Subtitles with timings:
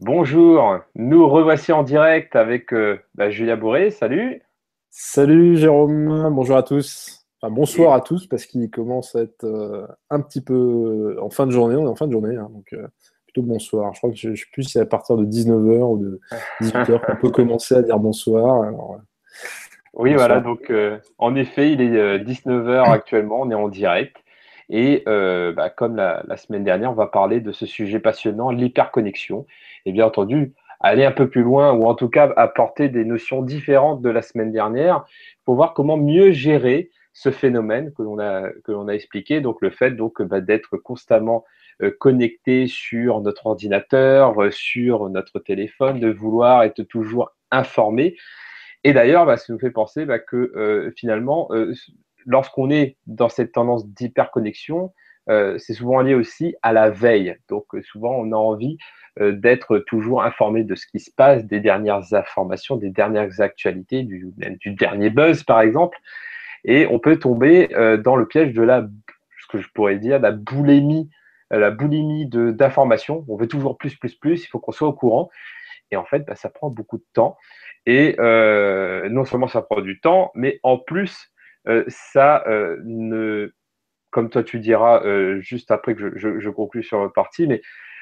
[0.00, 3.90] Bonjour, nous revoici en direct avec euh, bah, Julia Bourré.
[3.90, 4.40] Salut.
[4.90, 7.26] Salut Jérôme, bonjour à tous.
[7.42, 11.48] Enfin, bonsoir à tous parce qu'il commence à être euh, un petit peu en fin
[11.48, 11.74] de journée.
[11.74, 12.86] On est en fin de journée, hein, donc euh,
[13.26, 13.92] plutôt bonsoir.
[13.92, 16.20] Je crois que je ne sais plus si c'est à partir de 19h ou de
[16.62, 18.72] 18h qu'on peut commencer à dire bonsoir.
[19.94, 20.72] oui, voilà, donc
[21.18, 24.16] en effet, il est 19h actuellement, on est en direct.
[24.70, 29.46] Et bah, comme la, la, semaine dernière, on va parler de ce sujet passionnant, l'hyperconnexion.
[29.86, 33.42] Et bien entendu, aller un peu plus loin ou en tout cas apporter des notions
[33.42, 35.04] différentes de la semaine dernière
[35.44, 39.90] pour voir comment mieux gérer ce phénomène que l'on a, a expliqué, donc le fait
[39.90, 41.44] donc bah, d'être constamment
[41.82, 48.16] euh, connecté sur notre ordinateur, euh, sur notre téléphone, de vouloir être toujours informé.
[48.84, 51.48] Et d'ailleurs, bah, ça nous fait penser bah, que euh, finalement,
[52.28, 54.92] lorsqu'on est dans cette tendance d'hyperconnexion,
[55.58, 57.36] c'est souvent lié aussi à la veille.
[57.50, 58.78] Donc souvent, on a envie
[59.20, 64.04] euh, d'être toujours informé de ce qui se passe, des dernières informations, des dernières actualités,
[64.04, 65.98] du, du dernier buzz par exemple.
[66.64, 68.86] Et on peut tomber euh, dans le piège de la,
[69.40, 71.10] ce que je pourrais dire, la boulimie,
[71.52, 73.24] euh, la boulimie d'informations.
[73.28, 74.44] On veut toujours plus, plus, plus.
[74.44, 75.30] Il faut qu'on soit au courant.
[75.90, 77.36] Et en fait, bah, ça prend beaucoup de temps.
[77.86, 81.32] Et non seulement ça prend du temps, mais en plus,
[81.88, 82.44] ça
[82.84, 83.52] ne,
[84.10, 85.02] comme toi tu diras
[85.40, 87.60] juste après que je, je, je conclue sur le parti, mais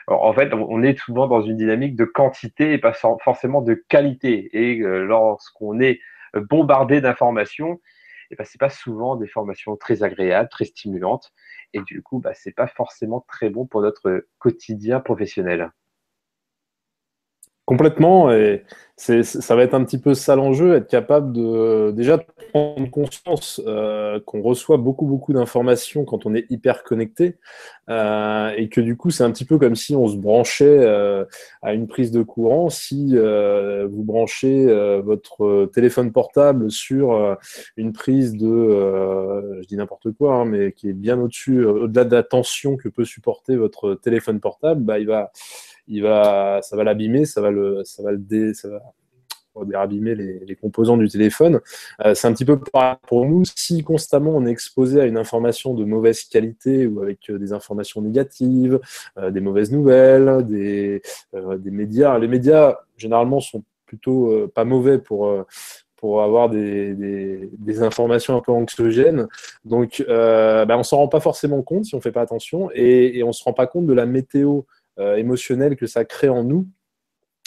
[0.08, 4.50] en fait, on est souvent dans une dynamique de quantité et pas forcément de qualité.
[4.52, 6.00] Et euh, lorsqu'on est
[6.34, 7.80] bombardé d'informations,
[8.30, 11.32] et ben, c'est pas souvent des formations très agréables, très stimulantes.
[11.72, 15.72] Et du coup, bah, c'est pas forcément très bon pour notre quotidien professionnel.
[17.66, 18.62] Complètement, et
[18.96, 22.16] ça va être un petit peu ça l'enjeu, être capable de déjà
[22.52, 27.38] prendre conscience euh, qu'on reçoit beaucoup beaucoup d'informations quand on est hyper connecté,
[27.90, 31.24] euh, et que du coup c'est un petit peu comme si on se branchait euh,
[31.60, 32.70] à une prise de courant.
[32.70, 34.66] Si vous branchez
[35.02, 37.36] votre téléphone portable sur
[37.76, 42.14] une prise de, je dis n'importe quoi, hein, mais qui est bien au-dessus, au-delà de
[42.14, 45.32] la tension que peut supporter votre téléphone portable, bah, il va
[45.88, 48.80] il va, ça va l'abîmer, ça va le, ça va le dé, ça va
[49.74, 51.60] abîmer les, les, composants du téléphone.
[52.04, 52.58] Euh, c'est un petit peu
[53.06, 53.44] pour nous.
[53.44, 57.52] Si constamment on est exposé à une information de mauvaise qualité ou avec euh, des
[57.54, 58.78] informations négatives,
[59.18, 61.00] euh, des mauvaises nouvelles, des,
[61.32, 65.46] des médias, les médias généralement sont plutôt pas mauvais pour
[65.96, 69.26] pour avoir des, des, informations un peu anxiogènes.
[69.64, 73.18] Donc, euh, ben on s'en rend pas forcément compte si on fait pas attention et,
[73.18, 74.62] et on se rend pas compte de la météo
[74.98, 76.66] émotionnel que ça crée en nous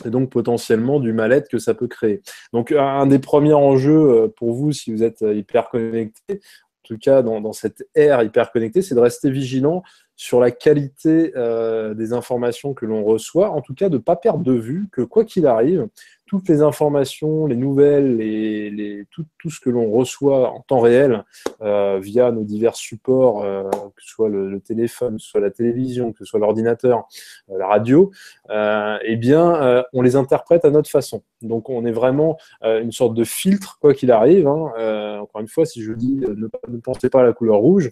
[0.05, 2.21] et donc potentiellement du mal-être que ça peut créer.
[2.53, 6.97] Donc un des premiers enjeux euh, pour vous, si vous êtes hyper connecté, en tout
[6.97, 9.83] cas dans, dans cette ère hyper connectée, c'est de rester vigilant
[10.19, 14.18] sur la qualité euh, des informations que l'on reçoit, en tout cas de ne pas
[14.18, 15.88] perdre de vue que quoi qu'il arrive,
[16.25, 21.24] toutes les informations, les nouvelles, les, les, tout, ce que l'on reçoit en temps réel
[21.62, 23.63] euh, via nos divers supports, euh,
[23.96, 27.07] que ce soit le, téléphone, que ce soit la télévision, que ce soit l'ordinateur,
[27.47, 28.12] la radio,
[28.50, 31.24] eh bien, on les interprète à notre façon.
[31.41, 34.47] Donc, on est vraiment une sorte de filtre, quoi qu'il arrive.
[34.47, 35.19] Hein.
[35.22, 37.91] encore une fois, si je dis ne, ne pensez pas à la couleur rouge,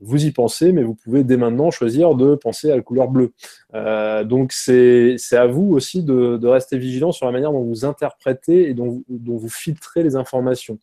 [0.00, 3.32] vous y pensez, mais vous pouvez dès maintenant choisir de penser à la couleur bleue.
[3.74, 7.84] Euh, donc c'est à vous aussi de, de, rester vigilant sur la manière dont vous
[7.84, 10.78] interprétez et dont, vous filtrez les informations.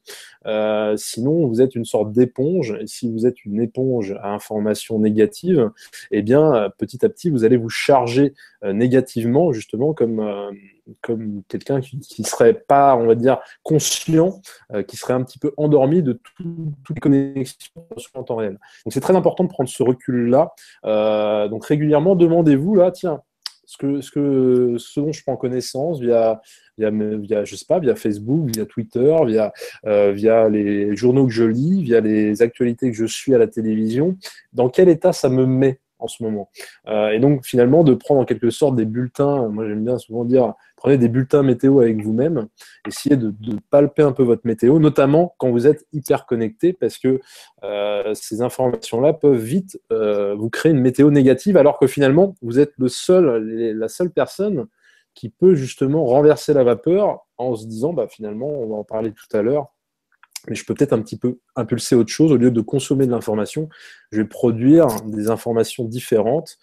[0.45, 4.99] Euh, sinon, vous êtes une sorte d'éponge, et si vous êtes une éponge à informations
[4.99, 5.71] négatives,
[6.11, 10.51] eh bien, petit à petit, vous allez vous charger euh, négativement, justement, comme euh,
[11.01, 14.41] comme quelqu'un qui, qui serait pas, on va dire, conscient,
[14.73, 17.71] euh, qui serait un petit peu endormi de tout, toutes les connexions
[18.13, 18.59] en temps réel.
[18.85, 20.53] Donc c'est très important de prendre ce recul-là.
[20.85, 23.21] Euh, donc régulièrement, demandez-vous là, tiens,
[23.65, 26.39] ce que, ce que ce dont je prends connaissance via
[26.77, 29.51] via, via je sais pas via Facebook via Twitter via
[29.87, 33.47] euh, via les journaux que je lis via les actualités que je suis à la
[33.47, 34.17] télévision
[34.53, 35.79] dans quel état ça me met?
[35.99, 36.49] En ce moment.
[36.87, 40.25] Euh, et donc finalement de prendre en quelque sorte des bulletins, moi j'aime bien souvent
[40.25, 42.47] dire, prenez des bulletins météo avec vous-même,
[42.87, 43.33] essayez de,
[43.69, 47.19] palper un peu votre météo, notamment quand vous êtes hyper connecté, parce que
[47.63, 52.59] euh, ces informations-là peuvent vite euh, vous créer une météo négative, alors que finalement vous
[52.59, 53.43] êtes le seul,
[53.77, 54.67] la seule personne
[55.15, 59.11] qui peut justement renverser la vapeur en se disant, bah, finalement, on va en parler
[59.11, 59.73] tout à l'heure,
[60.47, 62.31] mais je peux peut-être un petit peu impulser autre chose.
[62.31, 63.69] Au lieu de consommer de l'information,
[64.11, 66.57] je vais produire des informations différentes.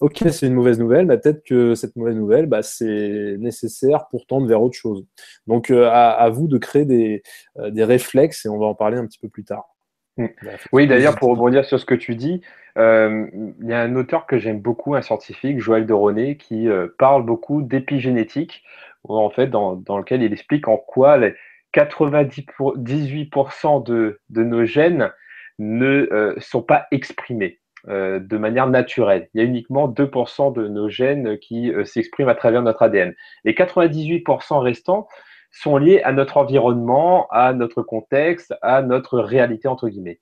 [0.00, 4.26] Ok, c'est une mauvaise nouvelle, mais peut-être que cette mauvaise nouvelle, bah, c'est nécessaire pour
[4.26, 5.06] tendre vers autre chose.
[5.46, 7.22] Donc, euh, à, à, vous de créer des,
[7.58, 9.64] euh, des, réflexes, et on va en parler un petit peu plus tard.
[10.18, 10.26] Mm.
[10.72, 12.42] Oui, d'ailleurs, pour rebondir sur ce que tu dis,
[12.76, 13.26] euh,
[13.62, 17.62] il y a un auteur que j'aime beaucoup, un scientifique, Joël de qui parle beaucoup
[17.62, 18.64] d'épigénétique,
[19.04, 21.34] en fait, dans, lequel il explique en quoi les
[21.76, 25.12] 98% de, de, nos gènes
[25.58, 29.28] ne euh, sont pas exprimés de manière naturelle.
[29.32, 33.14] Il y a uniquement 2% de nos gènes qui s'expriment à travers notre ADN.
[33.44, 35.06] Les 98% restants
[35.52, 40.18] sont liés à notre environnement, à notre contexte, à notre réalité, entre guillemets.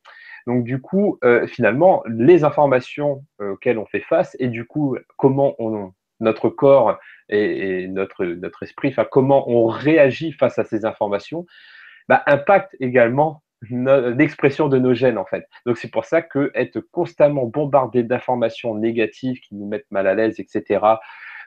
[0.47, 4.97] Donc du coup, euh, finalement, les informations euh, auxquelles on fait face et du coup,
[5.17, 5.93] comment on,
[6.25, 6.99] notre corps
[7.29, 11.47] et, notre, notre esprit, enfin comment on réagit face à ces informations,
[12.09, 15.47] bah, impactent également l'expression de nos gènes en fait.
[15.65, 20.15] Donc c'est pour ça que être constamment bombardé d'informations négatives qui nous mettent mal à
[20.15, 20.81] l'aise, etc.,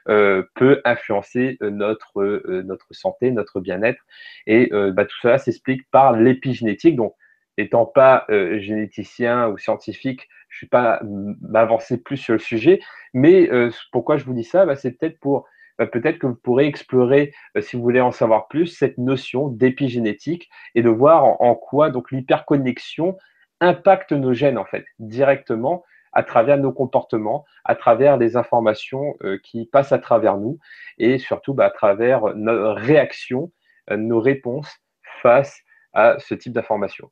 [0.08, 4.00] euh, peut influencer euh, notre, euh, notre santé, notre bien-être.
[4.46, 6.96] Et bah, tout cela s'explique par l'épigénétique.
[6.96, 7.14] Donc,
[7.58, 11.00] étant pas généticien ou scientifique, je ne suis pas
[11.40, 12.80] m'avancer plus sur le sujet.
[13.14, 13.48] Mais
[13.92, 14.66] pourquoi je vous dis ça?
[14.66, 15.46] Bah, C'est peut-être pour
[15.78, 20.50] bah, peut-être que vous pourrez explorer, si vous voulez en savoir plus, cette notion d'épigénétique
[20.74, 23.16] et de voir en, quoi donc l'hyperconnexion
[23.60, 29.38] impacte nos gènes en fait directement à travers nos comportements, à travers les informations euh,
[29.44, 30.58] qui passent à travers nous
[30.98, 33.52] et surtout bah, à travers nos réactions,
[33.90, 34.80] euh, nos réponses
[35.22, 35.60] face
[35.92, 37.10] à ce type d'informations.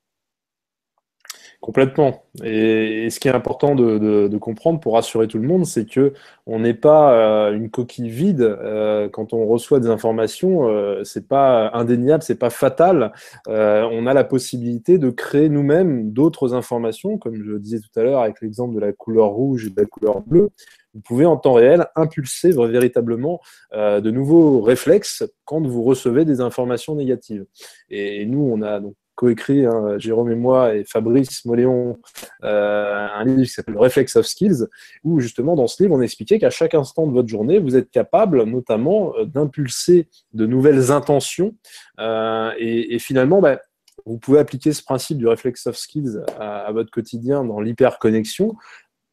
[1.60, 2.24] Complètement.
[2.44, 6.12] Et, ce qui est important de, comprendre pour rassurer tout le monde, c'est que
[6.46, 10.68] on n'est pas euh, une coquille vide euh, quand on reçoit des informations.
[10.68, 13.12] Euh, c'est pas indéniable, c'est pas fatal.
[13.48, 18.02] on a la possibilité de créer nous-mêmes d'autres informations, comme je le disais tout à
[18.02, 20.50] l'heure avec l'exemple de la couleur rouge et de la couleur bleue.
[20.94, 23.40] Vous pouvez en temps réel impulser véritablement
[23.74, 27.44] de nouveaux réflexes quand vous recevez des informations négatives.
[27.90, 31.98] Et, et nous, on a donc coécrit, hein, Jérôme et moi, et Fabrice Moléon,
[32.44, 34.66] euh, un livre qui s'appelle Reflex of Skills,
[35.02, 37.90] où justement dans ce livre, on expliquait qu'à chaque instant de votre journée, vous êtes
[37.90, 41.54] capable notamment euh, d'impulser de nouvelles intentions.
[41.98, 43.58] Euh, et, finalement, bah,
[44.04, 48.54] vous pouvez appliquer ce principe du Reflex of Skills à, à votre quotidien dans l'hyperconnexion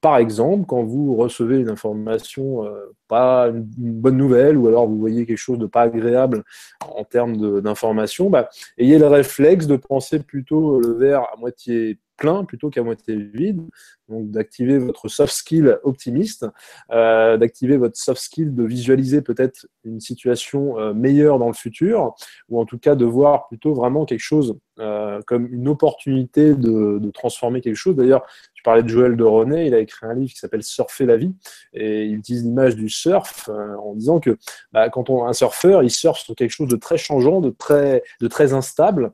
[0.04, 5.00] par exemple, quand vous recevez une information, euh, pas une, bonne nouvelle, ou alors vous
[5.00, 6.44] voyez quelque chose de pas agréable
[6.82, 12.00] en termes d'information, bah, ayez le réflexe de penser plutôt le verre à moitié
[12.48, 13.62] plutôt qu'à moitié vide.
[14.10, 16.46] Donc d'activer votre soft skill optimiste,
[16.92, 22.14] euh, d'activer votre soft skill de visualiser peut-être une situation euh, meilleure dans le futur,
[22.50, 27.00] ou en tout cas de voir plutôt vraiment quelque chose euh, comme une opportunité de,
[27.14, 27.96] transformer quelque chose.
[27.96, 31.06] D'ailleurs, tu parlais de Joël de René, il a écrit un livre qui s'appelle Surfer
[31.06, 31.34] la vie,
[31.74, 34.38] et il utilise l'image du surf en disant que
[34.72, 38.54] bah, quand on un surfeur, il surfe sur quelque chose de très changeant, de très
[38.54, 39.12] instable,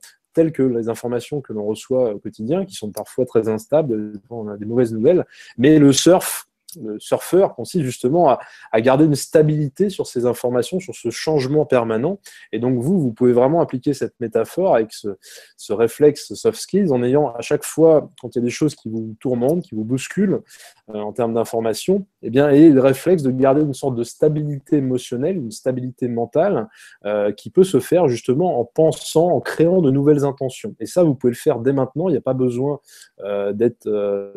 [0.48, 4.58] que les informations que l'on reçoit au quotidien, qui sont parfois très instables, on a
[4.58, 5.26] des mauvaises nouvelles,
[5.58, 6.49] mais le surf
[6.98, 8.38] surfeur consiste justement
[8.72, 12.20] à, garder une stabilité sur ces informations, sur ce changement permanent.
[12.52, 15.10] Et donc vous, vous pouvez vraiment appliquer cette métaphore avec ce,
[15.70, 18.90] réflexe soft skills en ayant à chaque fois, quand il y a des choses qui
[18.90, 20.42] vous tourmentent, qui vous bousculent
[20.90, 24.78] euh, en termes d'information, eh bien, ayez le réflexe de garder une sorte de stabilité
[24.78, 26.68] émotionnelle, une stabilité mentale
[27.06, 30.76] euh, qui peut se faire justement en pensant, en créant de nouvelles intentions.
[30.80, 32.10] Et ça, vous pouvez le faire dès maintenant.
[32.10, 32.80] Il n'y a pas besoin
[33.20, 33.88] euh, d'être,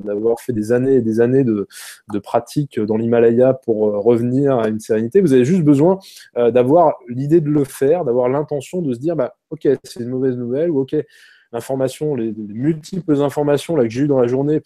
[0.05, 1.67] d'avoir fait des années et des années de,
[2.13, 5.21] de pratique dans l'Himalaya pour euh, revenir à une sérénité.
[5.21, 5.99] Vous avez juste besoin
[6.37, 10.09] euh, d'avoir l'idée de le faire, d'avoir l'intention de se dire, bah, ok, c'est une
[10.09, 10.97] mauvaise nouvelle, ou ok,
[11.53, 14.63] l'information, les, multiples informations que j'ai eues dans la journée,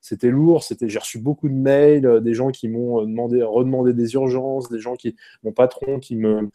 [0.00, 3.94] c'était lourd, c'était, j'ai reçu beaucoup de mails, euh, des gens qui m'ont demandé, redemandé
[3.94, 6.50] des urgences, des gens qui, mon patron qui me,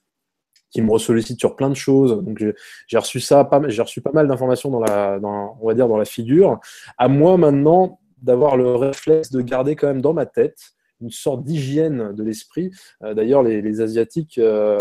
[0.71, 2.23] qui me sollicite sur plein de choses.
[2.23, 2.43] Donc
[2.87, 6.05] j'ai reçu ça, j'ai reçu pas mal d'informations dans la, on va dire dans la
[6.05, 6.59] figure.
[6.97, 11.43] À moi maintenant d'avoir le réflexe de garder quand même dans ma tête une sorte
[11.43, 12.71] d'hygiène de l'esprit.
[13.03, 14.77] Euh, d'ailleurs, les, Asiatiques euh,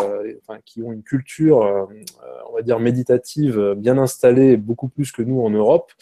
[0.67, 1.85] qui ont une culture, euh,
[2.51, 5.93] on va dire, méditative bien installée, beaucoup plus que nous en Europe,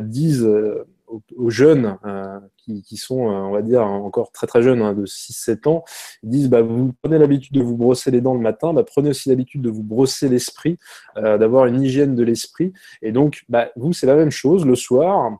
[0.00, 0.48] disent
[1.36, 1.98] aux, jeunes
[2.56, 5.84] qui, sont, on va dire, encore très très jeunes, hein, de 6-7 ans,
[6.22, 9.10] ils disent, bah, vous prenez l'habitude de vous brosser les dents le matin, bah, prenez
[9.10, 10.78] aussi l'habitude de vous brosser l'esprit,
[11.16, 12.72] d'avoir une hygiène de l'esprit.
[13.02, 14.64] Et donc, bah, vous, c'est la même chose.
[14.64, 15.38] Le soir,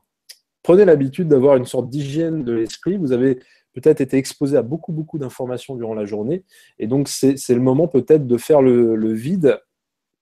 [0.63, 2.97] prenez l'habitude d'avoir une sorte d'hygiène de l'esprit.
[2.97, 3.39] Vous avez
[3.73, 6.43] peut-être été exposé à beaucoup, beaucoup d'informations durant la journée.
[6.79, 9.59] Et donc, c'est le moment peut-être de faire le, vide,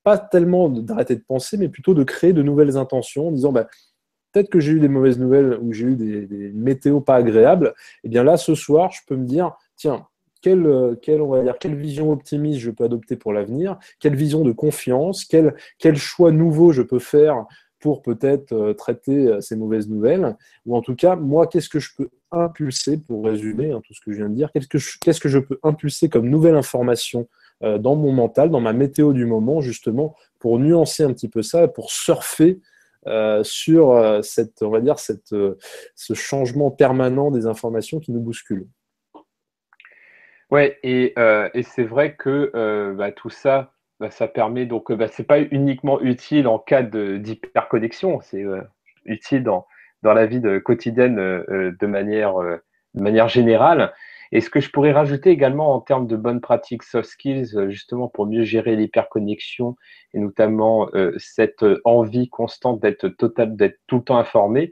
[0.03, 3.67] pas tellement d'arrêter de penser, mais plutôt de créer de nouvelles intentions en disant, bah,
[4.31, 7.73] peut-être que j'ai eu des mauvaises nouvelles ou j'ai eu des, météos pas agréables.
[8.03, 10.07] Et eh bien là, ce soir, je peux me dire, tiens,
[10.41, 14.43] quelle, quelle, on va dire, quelle vision optimiste je peux adopter pour l'avenir, quelle vision
[14.43, 17.45] de confiance, quel, quel choix nouveau je peux faire
[17.81, 20.35] pour peut-être traiter ces mauvaises nouvelles
[20.65, 24.01] Ou en tout cas, moi, qu'est-ce que je peux impulser, pour résumer hein, tout ce
[24.01, 24.67] que je viens de dire, qu'est-ce
[25.19, 27.27] que, je, peux impulser comme nouvelle information
[27.61, 31.67] dans mon mental, dans ma météo du moment, justement, pour nuancer un petit peu ça,
[31.67, 32.59] pour surfer
[33.07, 35.57] euh, sur euh, cette, on va dire, cette, euh,
[35.95, 38.67] ce changement permanent des informations qui nous bousculent?
[40.51, 41.15] Ouais, et,
[41.53, 46.01] et c'est vrai que bah, tout ça, bah, ça permet donc, bah, c'est pas uniquement
[46.01, 48.43] utile en cas d'hyperconnexion, c'est
[49.05, 49.65] utile dans,
[50.03, 53.93] dans la vie quotidienne de manière, de manière générale.
[54.31, 57.69] Et ce que je pourrais rajouter également en termes de bonnes pratiques soft skills, euh,
[57.69, 59.75] justement pour mieux gérer l'hyperconnexion
[60.13, 64.71] et notamment euh, cette envie constante d'être total, d'être tout le temps informé,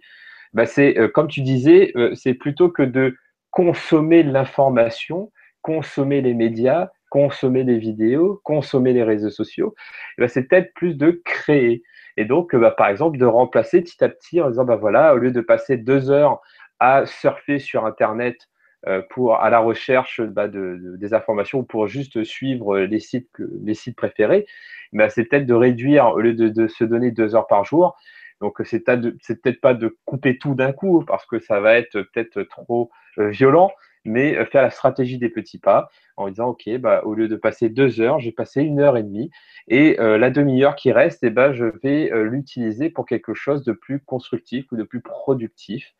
[0.54, 3.16] bah c'est euh, comme tu disais, c'est plutôt que de
[3.52, 5.32] consommer l'information,
[5.62, 9.76] consommer les médias, consommer les vidéos, consommer les réseaux sociaux,
[10.18, 11.84] bah c'est peut-être plus de créer.
[12.18, 15.18] Et donc, bah, par exemple, de remplacer petit à petit en disant, bah voilà, au
[15.18, 16.42] lieu de passer deux heures
[16.80, 18.50] à surfer sur Internet
[18.88, 23.30] euh, pour à la recherche bah, de, des informations pour juste suivre les sites,
[23.62, 24.46] les sites préférés,
[24.94, 27.98] mais c'est peut-être de réduire au lieu de, se donner deux heures par jour.
[28.40, 32.44] Donc c'est peut-être pas de couper tout d'un coup parce que ça va être peut-être
[32.44, 33.70] trop euh, violent,
[34.10, 37.36] mais euh, faire la stratégie des petits pas en disant ok bah, au lieu de
[37.36, 39.32] passer deux heures, j'ai passé une heure et demie
[39.68, 44.00] et la demi-heure qui reste, eh ben, je vais l'utiliser pour quelque chose de plus
[44.00, 45.94] constructif ou de plus productif,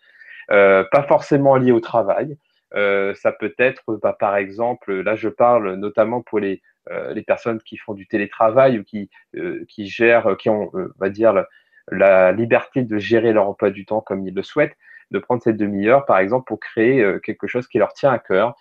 [0.48, 2.36] pas forcément lié au travail,
[2.76, 7.60] euh, ça peut être, bah, par exemple, là je parle notamment pour les, euh, personnes
[7.62, 10.72] qui font du télétravail ou qui, euh, gèrent, qui ont,
[11.10, 11.46] dire,
[11.92, 14.78] la, liberté de gérer leur emploi du temps comme ils le souhaitent,
[15.12, 18.56] de prendre cette demi-heure, par exemple, pour créer quelque chose qui leur tient à cœur.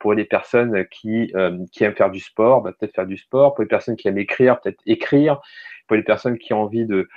[0.00, 1.32] pour les personnes qui,
[1.72, 3.54] qui aiment faire du sport, bah, peut-être faire du sport.
[3.54, 5.40] Pour les personnes qui aiment écrire, peut-être écrire.
[5.86, 7.08] Pour les personnes qui ont envie de,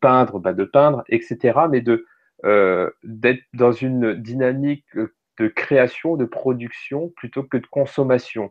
[0.00, 1.58] peindre, bah, de peindre, etc.
[1.70, 2.06] Mais de
[3.02, 4.84] d'être dans une dynamique
[5.38, 8.50] de création, de production plutôt que de consommation.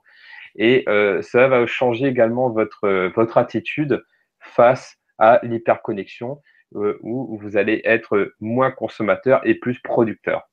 [0.56, 4.04] Et euh, ça va changer également votre, euh, attitude
[4.40, 6.36] face à l'hyperconnexion euh,
[6.74, 10.50] où vous allez être moins consommateur et plus producteur.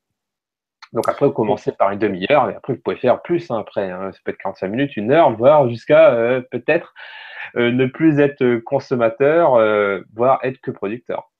[0.93, 3.89] Donc après, vous commencez par une demi-heure, et après, vous pouvez faire plus hein, après.
[3.89, 4.11] Hein.
[4.11, 6.93] ça peut être 45 minutes, une heure, voire jusqu'à peut-être
[7.55, 11.32] ne plus être consommateur, voire être que producteur.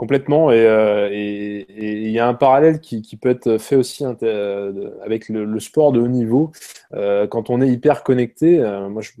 [0.00, 0.48] Complètement.
[0.50, 5.60] Euh, et il y a un parallèle qui, peut être fait aussi euh, avec le,
[5.60, 6.52] sport de haut niveau.
[6.94, 9.12] Euh, quand on est hyper connecté, moi, je,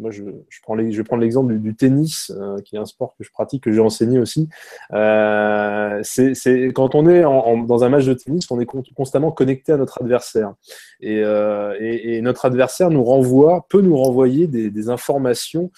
[0.62, 2.32] prends vais prendre l'exemple du, tennis,
[2.64, 4.48] qui est un sport que je pratique, que j'ai enseigné aussi.
[4.90, 10.00] c'est quand on est dans un match de tennis, on est constamment connecté à notre
[10.00, 10.54] adversaire.
[11.02, 15.70] Et, notre adversaire nous renvoie, peut nous renvoyer des, informations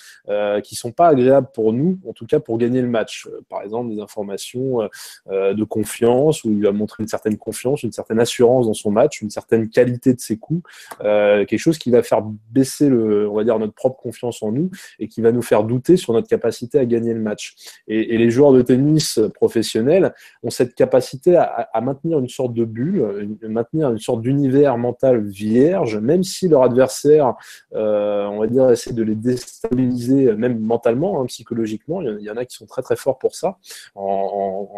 [0.62, 3.28] qui sont pas agréables pour nous, en tout cas pour gagner le match.
[3.48, 4.88] Par exemple, des informations euh,
[5.30, 9.20] de confiance, où il va montrer une certaine confiance, une certaine assurance dans son match,
[9.20, 10.62] une certaine qualité de ses coups,
[11.02, 14.70] euh, quelque chose qui va faire baisser on va dire notre propre confiance en nous
[14.98, 17.54] et qui va nous faire douter sur notre capacité à gagner le match.
[17.88, 23.38] Et, les joueurs de tennis professionnels ont cette capacité à, maintenir une sorte de bulle,
[23.42, 27.34] maintenir une sorte d'univers mental vierge, même si leur adversaire,
[27.74, 32.00] euh, on va dire, essaie de les déstabiliser, même mentalement, hein, psychologiquement.
[32.02, 33.58] Il y en a qui sont très très forts pour ça,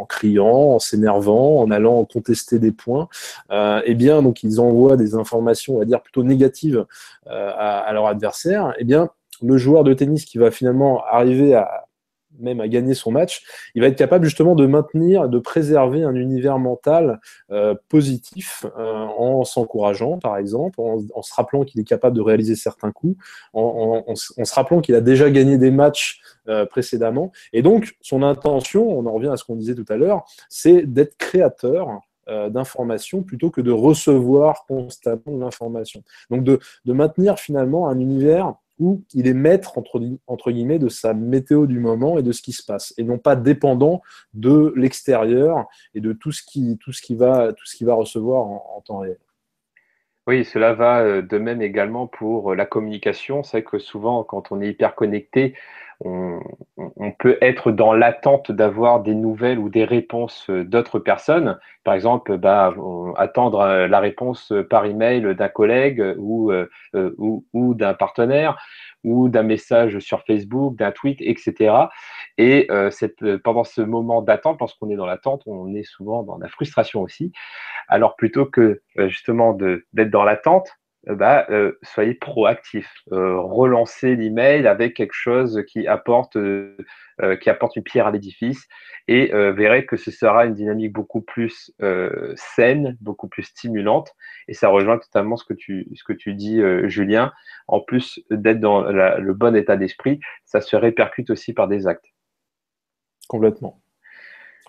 [0.05, 3.09] en criant, en s'énervant, en allant contester des points,
[3.51, 6.85] euh, eh bien, donc ils envoient des informations, on va dire plutôt négatives
[7.29, 8.75] euh, à, leur adversaire.
[8.79, 9.09] Eh bien,
[9.43, 11.87] le joueur de tennis qui va finalement arriver à
[12.39, 16.15] même à gagner son match, il va être capable justement de maintenir, de préserver un
[16.15, 22.23] univers mental euh, positif en s'encourageant, par exemple, en, se rappelant qu'il est capable de
[22.23, 23.17] réaliser certains coups,
[23.53, 27.33] en, se rappelant qu'il a déjà gagné des matchs euh, précédemment.
[27.53, 30.83] Et donc, son intention, on en revient à ce qu'on disait tout à l'heure, c'est
[30.83, 36.03] d'être créateur euh, d'informations plutôt que de recevoir constamment l'information.
[36.31, 41.15] Donc, de, de, maintenir finalement un univers où il est maître, entre, guillemets, de sa
[41.15, 44.03] météo du moment et de ce qui se passe, et non pas dépendant
[44.33, 47.95] de l'extérieur et de tout ce qui, tout ce qui, va, tout ce qui va
[47.95, 49.19] recevoir en, en temps réel.
[50.27, 53.43] Oui, cela va euh, de même également pour la communication.
[53.43, 55.55] C'est que souvent, quand on est hyper connecté,
[56.05, 61.59] on, peut être dans l'attente d'avoir des nouvelles ou des réponses d'autres personnes.
[61.83, 62.75] Par exemple, bah,
[63.17, 68.59] attendre euh, la réponse par email d'un collègue ou, euh, ou, d'un partenaire
[69.03, 71.75] ou d'un message sur Facebook, d'un tweet, etc.
[72.39, 72.91] Et euh,
[73.43, 77.03] pendant ce moment d'attente, parce qu'on est dans l'attente, on est souvent dans la frustration
[77.03, 77.33] aussi.
[77.89, 80.71] Alors plutôt que justement d'être dans l'attente,
[81.07, 81.47] bah,
[81.83, 82.91] soyez proactif.
[83.11, 86.37] relancez l'email avec quelque chose qui apporte,
[87.41, 88.67] qui apporte une pierre à l'édifice
[89.07, 91.73] et verrez que ce sera une dynamique beaucoup plus
[92.37, 94.13] saine, beaucoup plus stimulante.
[94.49, 95.55] Et ça rejoint totalement ce que
[96.13, 97.33] tu dis, Julien.
[97.69, 102.07] En plus d'être dans le bon état d'esprit, ça se répercute aussi par des actes.
[103.29, 103.84] Complètement.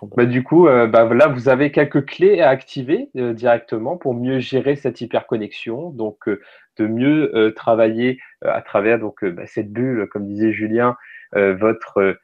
[0.02, 4.14] Bah, du coup, euh, bah, là, vous avez quelques clés à activer euh, directement pour
[4.14, 5.90] mieux gérer cette hyperconnexion.
[5.90, 6.40] Donc, euh,
[6.76, 10.94] de mieux travailler à travers donc, bah, cette bulle, comme disait Julien,
[11.32, 12.18] votre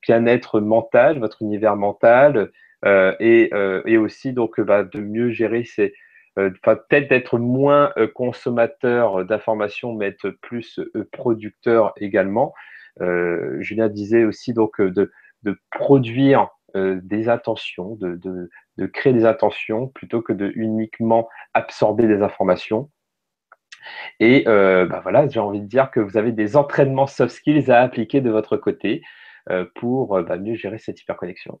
[0.00, 2.52] bien-être mental, votre univers mental,
[2.86, 3.50] et,
[3.84, 5.92] et, aussi donc, de mieux gérer ces.
[6.36, 10.78] peut-être d'être moins consommateur d'informations, mais être plus
[11.10, 12.54] producteur également.
[13.58, 15.10] Julien disait aussi donc de,
[15.42, 18.20] de produire euh, des intentions, de,
[18.76, 22.90] de, créer des intentions plutôt que de uniquement absorber des informations.
[24.20, 27.70] Et euh, bah voilà, j'ai envie de dire que vous avez des entraînements soft skills
[27.70, 29.00] à appliquer de votre côté
[29.48, 31.58] euh, pour bah, mieux gérer cette hyperconnexion.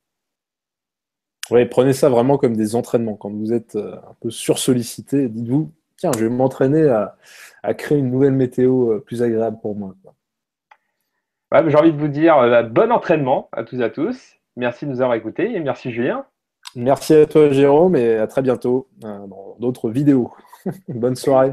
[1.50, 3.16] Oui, prenez ça vraiment comme des entraînements.
[3.16, 7.16] Quand vous êtes un peu sursollicité, dites-vous, tiens, je vais m'entraîner à,
[7.62, 9.94] à, créer une nouvelle météo plus agréable pour moi.
[11.50, 12.36] Ouais, j'ai envie de vous dire
[12.68, 14.37] bon entraînement à tous et à tous.
[14.58, 16.26] Merci de nous avoir écoutés et merci Julien.
[16.74, 20.32] Merci à toi Jérôme et à très bientôt euh, dans d'autres vidéos.
[20.88, 21.52] Bonne soirée.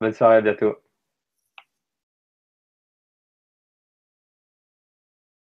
[0.00, 0.74] Bonne soirée, à bientôt.